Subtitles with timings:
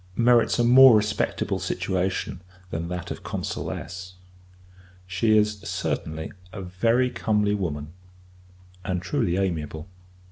[0.17, 4.13] merits a more respectable situation than that of Consuless.
[5.05, 7.93] She is, certainly, a very comely woman,
[8.83, 9.87] and truly amiable.